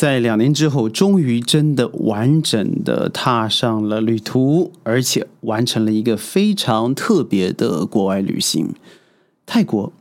[0.00, 8.72] 在两年之后，终于真的完整的踏上了旅途，而且完成了一个非常特别的国外旅行——
[9.44, 9.92] 泰国。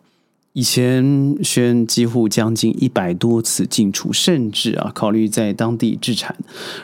[0.53, 6.35] 以前宣几乎将近一百多次进出，甚至啊考虑在当地置产。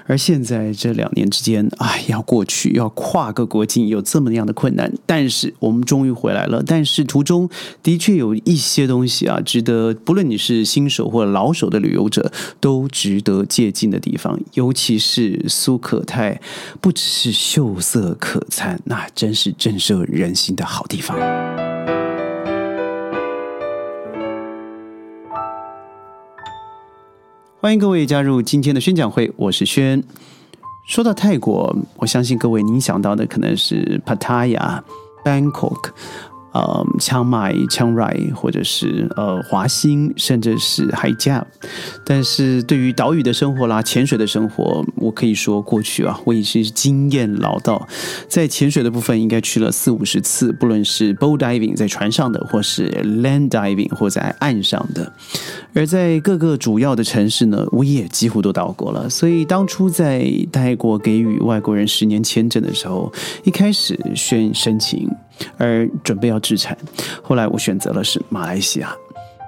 [0.06, 4.94] 而现在这两年之间，哎，要过去要跨个国境，有这么样的困难。
[5.06, 6.64] 但是我们终于回来了。
[6.66, 7.50] 但是途中
[7.82, 14.40] 的确有一些东西啊，值得不论你是新手或老手的旅游者，都值得借鉴的地方。
[14.54, 16.40] 尤其是苏可泰，
[16.80, 21.18] 不只是秀色可餐，那真是震慑人心的好地方。
[27.66, 30.04] 欢迎各位加入今天的宣讲会，我是轩。
[30.86, 34.80] 说到泰国，我相信各位您想到的可能是 Pattaya、
[35.24, 35.90] Bangkok。
[36.56, 41.46] 呃，枪麦、枪瑞，或者是呃华兴，甚至是海加。
[42.06, 47.86] 但是对于岛屿的生活啦、潜水的生活，我可以说过去啊，我已经是经验老道。
[48.30, 55.12] 在潜水的部分，应该去了四五十次，不论是 boat diving 在船上的，或是 land diving 或在岸上的。
[55.74, 59.10] 而在各个主要的城市呢，我也几乎都到过了。
[59.10, 63.12] 所以当初在泰国给予外国人十年签证的时候，
[63.44, 65.06] 一开始宣申请。
[65.58, 66.78] 而准备要制产，
[67.22, 68.96] 后来我选择了是马来西亚，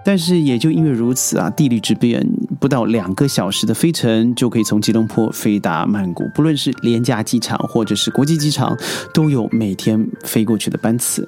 [0.05, 2.25] 但是也就因为如此啊，地理之便，
[2.59, 8.77] 不到两个小时的飞程就可以从吉隆坡飞达曼谷，不论是廉价机场或者是国际机场，
[9.13, 11.27] 都有每天飞过去的班次。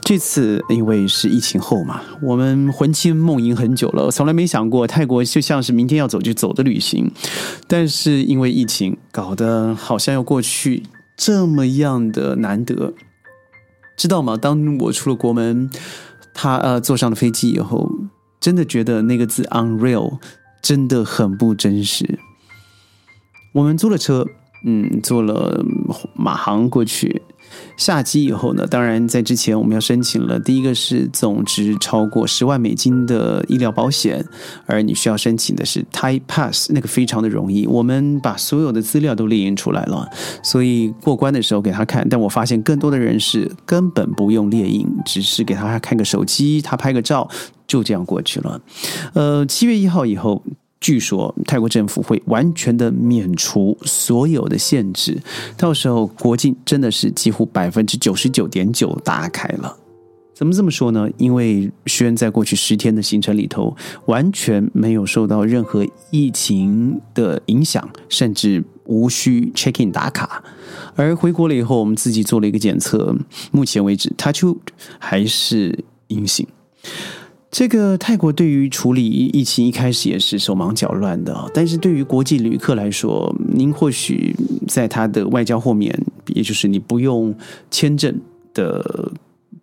[0.00, 7.10] 这次因为是疫情后嘛，我们魂牵梦萦很久了，从来没想过泰国就像是明天要走就走的旅行，
[7.66, 10.84] 但是因为疫情搞得好像要过去
[11.16, 12.94] 这么样的难得。
[13.96, 14.36] 知道吗？
[14.36, 15.70] 当我出了国门，
[16.34, 17.90] 他呃坐上了飞机以后，
[18.38, 20.18] 真的觉得那个字 “unreal”
[20.60, 22.18] 真的很不真实。
[23.54, 24.26] 我们租了车，
[24.64, 25.64] 嗯，坐了
[26.14, 27.22] 马航过去。
[27.76, 30.38] 下机以后呢，当然在之前我们要申请了。
[30.40, 34.26] 第一个是总值超过十万美金的医疗保险，
[34.66, 37.66] 而你需要申请的是 Thai Pass，那个非常的容易。
[37.66, 40.08] 我们把所有的资料都列印出来了，
[40.42, 42.06] 所以过关的时候给他看。
[42.08, 47.28] 但我发现更多的人是根本不用列印，只是给他看个手机，他拍个照，
[47.66, 48.60] 就这样过去了。
[49.14, 50.42] 呃，七月一号以后。
[50.80, 55.20] 据说泰国政府会完全的免除所有的限制，
[55.56, 59.76] 到时候国境真的是几乎百分之九十九点九打开了。
[60.34, 61.08] 怎么这么说呢？
[61.16, 70.44] 因为轩在过去十天的行程里头，完全没有受到任何疫情的影响，甚至无需 check in 打卡。
[70.94, 73.16] 而回国了以后，我们自己做了一个检测，
[73.50, 74.54] 目前为止他就
[74.98, 76.46] 还是阴性。
[77.56, 84.36] 这个泰国对于处理疫情一开始也是手忙脚乱的，但是对于国际旅客来说，您或许
[84.68, 85.98] 在他的外交豁免，
[86.34, 87.34] 也就是你不用
[87.70, 88.20] 签证
[88.52, 89.10] 的。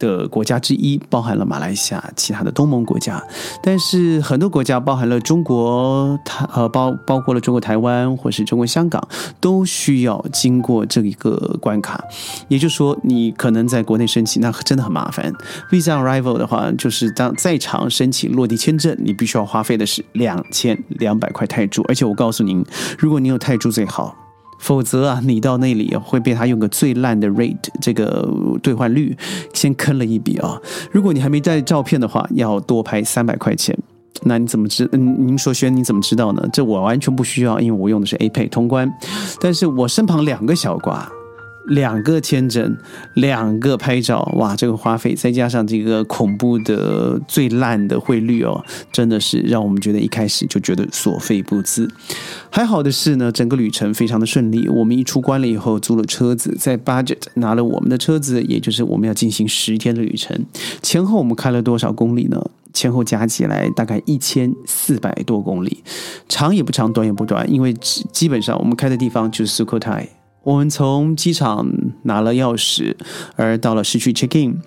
[0.03, 3.23] 的国家之一，包含了马来西亚、其他的东盟国家，
[3.63, 9.01] 但是很多国家，包含了中国，它呃包包括了中国台湾或是中国香港，
[9.39, 12.03] 都需要经过这一个关卡。
[12.49, 15.33] 也就是说，你可能在国内申请，那真的很麻烦。
[15.71, 22.65] Visa Arrival 的话，就是当在场申请落地签证，你必须要花费的是两千两百块泰铢，而且我告诉您，
[22.99, 24.22] 如果你有泰铢最好。
[24.63, 28.25] 否则啊，你到那里会被他用个最烂的 rate 这个
[28.61, 29.13] 兑换率
[29.53, 30.57] 先坑了一笔啊！
[30.89, 33.77] 如果你还没带照片的话，要多拍三百块钱。
[34.21, 34.87] 那你怎么知？
[34.93, 36.47] 嗯，您说轩，你怎么知道呢？
[36.53, 38.89] 这我完全不需要，因为我用的是 A 配通关。
[39.41, 41.11] 但是我身旁两个小瓜。
[41.67, 42.75] 两个签证，
[43.13, 51.89] 两个拍照，哇，这个花费再加上这个恐怖的最烂的汇率哦，真的是让我们觉得一开始就觉得所费不赀。
[52.49, 54.67] 还好的是呢，整个旅程非常的顺利。
[54.67, 60.45] 我们一出关了以后，租了车子，在 budget 拿了我们的车子，也就是我们要进行十天的旅程。
[60.81, 62.43] 前后我们开了多少公里呢？
[62.73, 65.83] 前后加起来大概一千四百多公里，
[66.27, 70.09] 长也不长，短也不短，因为基本上我们开的地方就是苏克泰。
[70.43, 71.71] 我们从机场
[72.03, 72.95] 拿了钥匙，
[73.37, 74.61] 而到了市区 check in。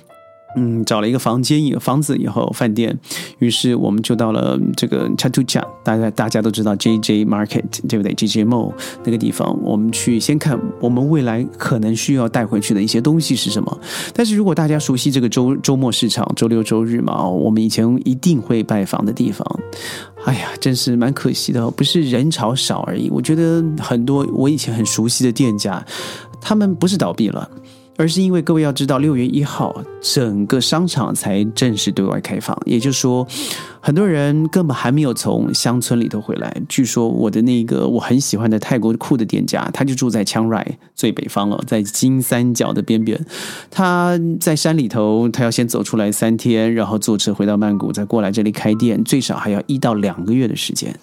[0.56, 2.98] 嗯，找了一个房间，一个房子以后，饭店，
[3.38, 8.72] 于是我们就到了这个 Chatuchak，大家大家都知道 JJ Market，对不对？JJ Mall
[9.04, 13.80] 那个地方，我们去先看我们未来可能需要带回去的一些东西是什么。
[14.14, 19.46] 但是如果大家熟悉这个周周末市场，周六周日嘛，哦我们以前一定会拜访的地方，
[20.24, 23.10] 哎呀，真是蛮可惜的，不是人潮少而已。
[23.10, 25.84] 我觉得很多我以前很熟悉的店家，
[26.40, 27.50] 他们不是倒闭了。
[27.96, 33.26] 而是因为各位要知道，六月一号整个商场才正式对外开放，也就是说，
[33.80, 36.54] 很多人根本还没有从乡村里头回来。
[36.68, 43.18] 据说我的那个我很喜欢的泰国酷的店家，他就住在枪瑞最北方了，在金三角的边边。
[43.70, 50.94] 他在山里头，他要先走出来三天，然后坐车回到曼谷，再过来这里开店，最少还要一到两个月的时间。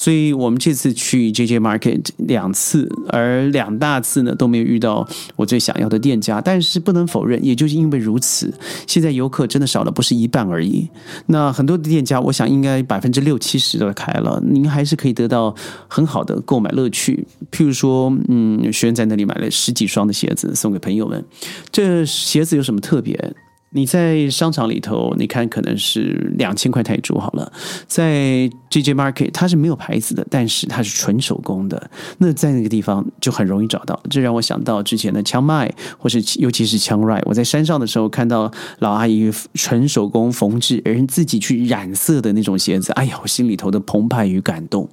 [0.00, 5.06] 所以我们这次去 J J Market 两次，而两大次呢都没有遇到
[5.36, 6.40] 我最想要的店家。
[6.40, 8.50] 但是不能否认，也就是因为如此，
[8.86, 10.88] 现在游客真的少了不是一半而已。
[11.26, 15.54] 那很多的店家，我想应该百分之六七十都开了，您还是可以得到
[15.86, 17.26] 很好的购买乐趣。
[17.52, 21.22] 譬如说，嗯，学员在那里买了十几双的鞋子送给朋友们，
[21.70, 23.34] 这鞋子有什么特别？
[23.72, 27.52] 你在商场里头，你看可能是两千块泰铢好了，
[27.86, 34.00] 在 J J Market 它是没有牌子的，但是它是纯手工的，那在那个地方就很容易找到。
[34.10, 38.50] 这让我想到之前的枪麦，或是尤其是枪 r i 我在山上的时候看到
[38.80, 44.88] 老阿姨纯手工缝制，而自己去染色的那种鞋子，哎呀，我心里头的澎湃与感动。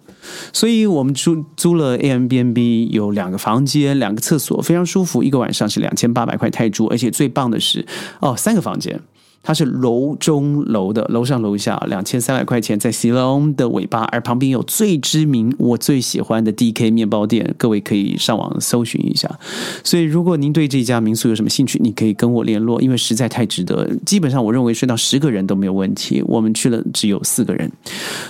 [0.51, 7.85] 所以我们租租了 A M B N B，有两个房间，两个厕所，非常舒服，一个晚上是两千八百块泰铢，而且最棒的是，
[8.19, 8.99] 哦，三个房间。
[9.43, 19.39] 它是楼中楼的，楼上楼下两千三百块钱，在 C 隆的尾巴，而旁边有最知名、我最喜欢的 DK 面包店，各位可以上网搜寻一下。
[19.85, 23.89] 所以，如果您对这家民宿有什么兴趣，你可以跟我联络，因为实在太值得。
[24.05, 26.21] 基本上，我认为睡到十个人都没有问题。
[26.25, 27.71] 我们去了只有四个人，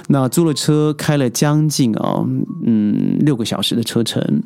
[0.10, 2.24] 那租了车开了将近啊，
[2.64, 4.44] 嗯，六个小时的车程。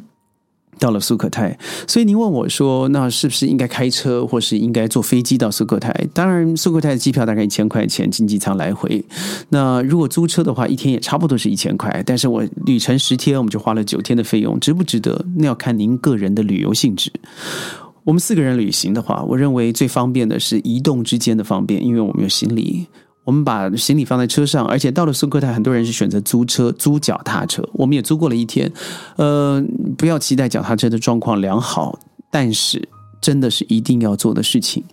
[0.81, 1.55] 到了苏克泰，
[1.87, 9.05] 所以您问我说：“那是不是应该开车，或是应该坐飞机到苏克泰？”当然，苏克泰的机票大概一千块钱，经济舱来回。
[9.49, 12.01] 那如果租车的话，一天也差不多是一千块。
[12.03, 15.23] 但是我旅程十天，我们就花了九天的费用，值不值得？
[15.37, 17.11] 那要看您个人的旅游性质。
[18.03, 22.87] 我们四个人旅行的话，我认为最方便的是移动之间的方便，因为我们有行李。
[23.23, 27.67] 我们把行李放在车上，而且到了苏克泰，很多人是选择租车、租脚踏车。
[27.73, 28.71] 我们也租过了一天。
[29.15, 29.63] 呃，
[29.97, 32.89] 不要期待脚踏车的状况良好，但是
[33.21, 34.83] 真的是一定要做的事情。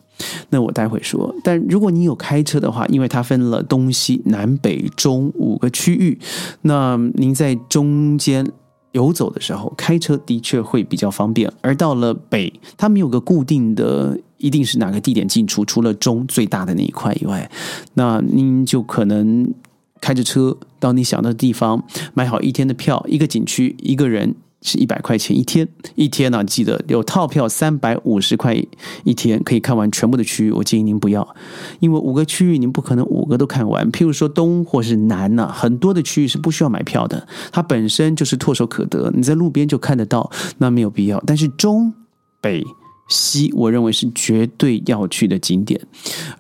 [0.51, 1.35] 那我待会说。
[1.43, 6.19] 但如果你有开车的话，因为它分了东西南北中五个区域，
[6.63, 8.47] 那您在中间。
[8.93, 11.53] 游走的时候，开车的确会比较方便。
[11.61, 17.51] 而到了北，它没有个固定的，一定是哪个地点进出，除了中最大的那一块以外，
[17.95, 19.53] 那您就可能
[20.01, 24.35] 开着车到你想到的地方，买好一天的票，一个景区一个人。
[24.61, 28.61] 是一百块钱一天，一天呢，记得有套票三百五十块
[29.05, 30.51] 一天，可以看完全部的区域。
[30.51, 31.37] 我建议您不要，
[31.79, 33.89] 因为五个区域您不可能五个都看完。
[33.93, 41.23] 譬如说东或是南呢，很多的区域是不需要买票的，它本身就是唾手可得，你在路边就看得到，那没有必要。
[41.25, 41.95] 但是中
[42.41, 42.65] 北。
[43.09, 45.81] 西，我认为是绝对要去的景点，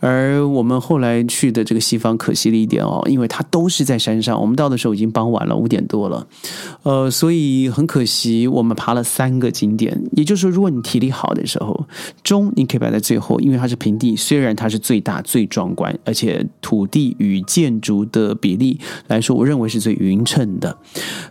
[0.01, 4.41] 而我们后来去的这个西方可惜了一点哦，因为它都是在山上。
[4.41, 6.27] 我们到的时候已经傍晚了，五点多了，
[6.83, 10.01] 呃，所以很可惜，我们爬了三个景点。
[10.13, 11.87] 也就是说，如果你体力好的时候，
[12.23, 20.77] 中你可以摆在最后，因为它是平地，虽然它是最大、最壮观，而且土地与建筑的比例来说，我认为是最匀称的。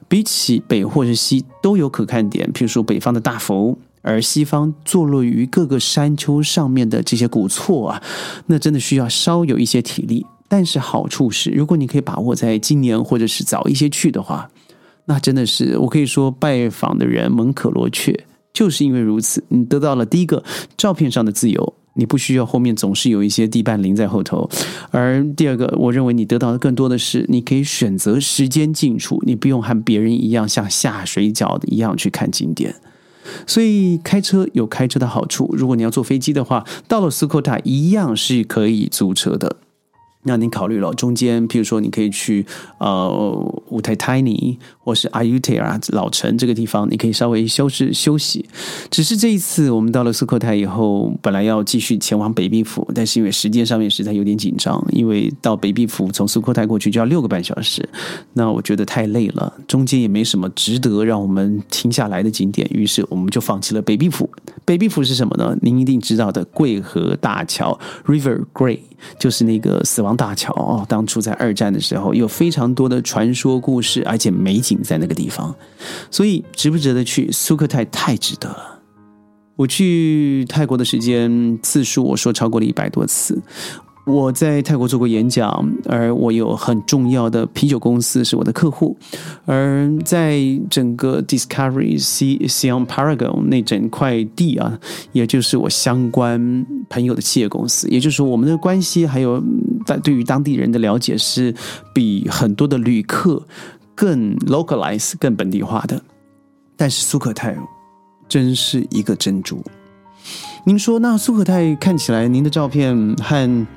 [0.07, 3.77] 比起北或是西，都有可看点，譬如说北方的大佛。
[4.07, 8.01] 而西方坐落于各个山丘上面的这些古厝啊，
[8.45, 10.25] 那真的需要稍有一些体力。
[10.47, 14.49] 但是好处是，如果你可以把握在今年或者是早一些去的话，
[15.05, 18.25] 那真的是我可以说拜访的人门可罗雀。
[18.53, 20.43] 就是因为如此，你得到了第一个
[20.75, 24.49] 照片上的自由，你不需要后面总是有一些地伴临在后头；
[24.89, 32.73] 而第二个，我认为你得到的更多的是，你可以选择时间进出，你不用和别人一样像下水饺一样去看景点。
[33.45, 39.57] 所以开车有开车的好处，如果你要坐飞机的话，到了斯科塔一样是可以租车的。
[40.23, 42.45] 那您考虑了中间，譬如说你可以去
[42.79, 43.09] 呃
[43.69, 44.57] 五台 tiny，
[44.87, 48.45] 或是阿尤特尔老城这个地方，你可以稍微休息休息。
[48.89, 57.87] 只是这一次我们到了苏克泰以后，本来要继续前往北壁府，但是因为时间上面实在有点紧张，因为到北壁府从苏克泰过去就要六个半小时，
[58.31, 64.29] 那我觉得太累了，中间也没什么值得让我们停下来的景点，于是我们就放弃了北壁府。
[64.63, 65.53] 北壁府是什么呢？
[65.61, 68.79] 您一定知道的桂河大桥 （River Gray）
[69.19, 70.15] 就是那个死亡。
[70.15, 75.55] 大桥哦，当初在二战的时候，有非常多的传说故事，而且美景在那个地方，
[76.11, 77.31] 所以值不值得去？
[77.31, 78.79] 苏克泰太值得了。
[79.55, 83.41] 我去泰国的时间次数，我说超过了一百多次。
[84.05, 88.97] 我在泰国做过演讲，而我有很重要的啤酒公司是我的客户，
[89.45, 94.79] 而在整个 Discovery C Siam Paragon 那整块地啊，
[95.11, 99.43] 也就是我相关朋友的企业公司，也就是说我们的关系还有
[99.85, 101.53] 在对于当地人的了解是
[101.93, 103.45] 比很多的旅客
[103.97, 105.99] 更 localize 更本地化的。
[106.75, 107.57] 但是苏可泰
[108.29, 109.63] 真是一个珍珠。
[110.63, 113.67] 您说那苏可泰看起来，您的照片和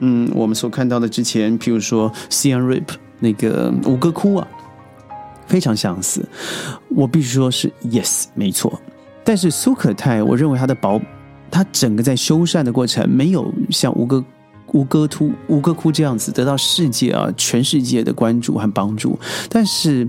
[0.00, 4.46] 嗯，我们所看到的之前，譬如说 Siam Reap 那个五个窟啊，
[5.46, 6.28] 非常相似。
[6.88, 8.78] 我必须说是 yes，没错。
[9.24, 11.00] 但是苏可泰，我认为他的保，
[11.50, 14.22] 他整个在修缮的过程，没有像吴哥
[14.72, 19.18] 吴哥窟吴哥窟这样子得到世界啊全世界的关注和帮助。
[19.48, 20.08] 但是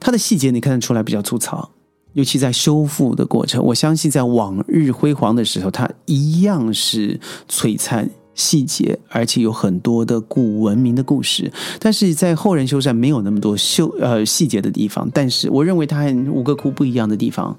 [0.00, 1.70] 它的细节你看得出来比较粗糙，
[2.12, 8.10] 尤其在修复的过程，我相信在往日辉煌的时候，它一样是璀璨。
[8.38, 15.10] 细节，而且有很多的古文明的故事，但是在后人修缮没有那么多修呃细节的地方。
[15.14, 17.56] 但是我认为它和吴哥窟不一样的地方，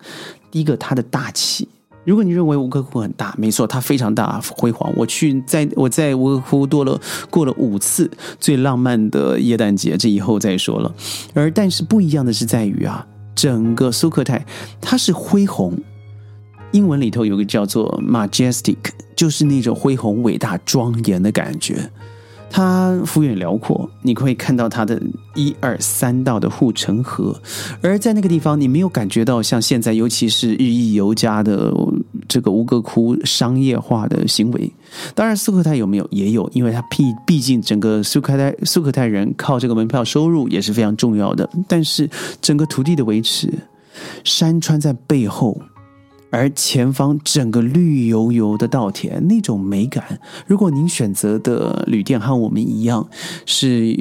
[0.51, 1.68] 第一个它的大气。
[2.08, 4.90] 如果你认为吴哥窟很大，没错，它非常大辉煌。
[4.96, 6.98] 我去在我在吴哥窟多了
[7.30, 8.10] 过了五次
[8.40, 10.96] 最浪漫的耶诞节，这以后再说了。
[11.34, 14.46] 而但是不一样的是在于啊，整个苏克泰
[14.80, 15.78] 它是恢宏。
[16.72, 18.78] 英文里头有个叫做 majestic，
[19.14, 21.92] 就是那种恢宏、伟大、庄严的感觉。
[22.50, 25.01] 它幅员辽阔，你可以看到它的
[25.36, 27.39] 一二三道的护城河。
[27.82, 31.72] 而在那个地方，你没有感觉到像现在，尤其是日益尤加的
[32.27, 34.72] 这个吴哥窟商业化的行为。
[35.13, 41.48] 当然，苏克泰有没有也有，因为它毕毕竟整个苏克泰苏克泰人靠这个门票收入也是非常重要的。
[41.68, 42.10] 但是
[42.42, 43.54] 整个土地的维持，
[44.24, 45.62] 山川在背后。
[46.29, 53.07] 而前方整个绿油油的稻田，那种美感，如果您选择的旅店和我们一样，
[53.46, 53.96] 是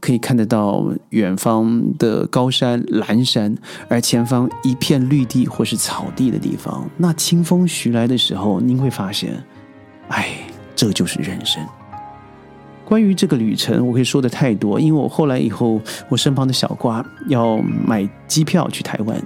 [0.00, 3.56] 可以看得到远方的高山、蓝山，
[3.88, 9.42] 而前方一片绿地或是草地的地方，那清风徐来的时候，您会发现，
[10.08, 10.28] 哎，
[10.76, 11.62] 这就是人生。
[12.90, 17.56] 关于这个旅程，我可以说的太多，因为我后来以后，我身旁的小瓜要
[17.86, 19.16] 买机票去台湾，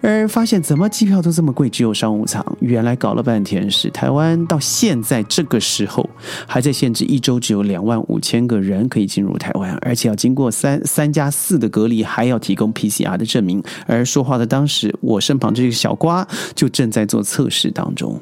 [0.00, 2.44] 而发现怎么机票都这么贵，只有商务舱。
[2.58, 6.10] 原来搞了半天是台湾到现在这个时候
[6.48, 13.62] 还在限制一周只有两万五千个人可以进入台湾，而且要经过三三加四的隔离，还要提供 PCR 的证明。
[13.86, 18.20] 而说话的当时，我身旁这个小瓜就正在做测试当中。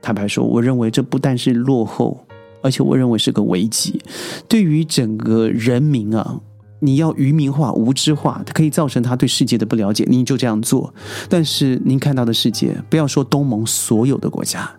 [0.00, 2.26] 坦白说，我认为这不但是落后。
[2.62, 4.00] 而且我认为是个危机，
[4.48, 6.40] 对于整个人民啊，
[6.80, 10.06] 你要愚民化、无知化，它可以造成他对世界的不了解。
[10.08, 10.94] 您就这样做，
[11.28, 14.70] 但是您看到的世界，不要说东盟所有的国家，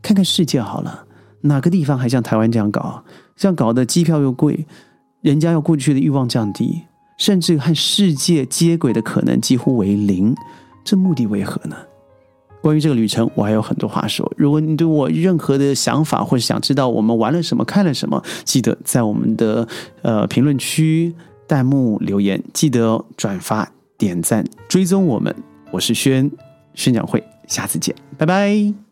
[0.00, 1.04] 看看世界好了，
[1.42, 3.04] 哪个地方还像台湾这样搞？
[3.36, 4.66] 这样搞的机票又贵，
[5.20, 6.82] 人家要过去的欲望降低，
[7.18, 10.34] 甚至和世界接轨的可能几乎为零，
[10.84, 11.76] 这目的为何呢？
[12.64, 14.32] 关于这个旅程，我还有很多话说。
[14.38, 19.68] 如果你对我任何的想法，或者想知道我们玩了什么、看了什么，记得在我们的
[20.00, 21.14] 呃评论区
[21.46, 25.34] 弹幕留言，记得转发、点赞、追踪我们。
[25.72, 26.30] 我是轩
[26.72, 28.83] 宣讲会，下次见，拜拜。